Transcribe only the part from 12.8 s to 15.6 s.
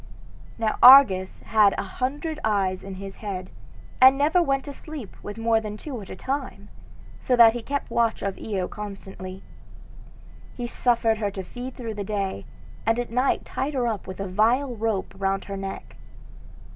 and at night tied her up with a vile rope round her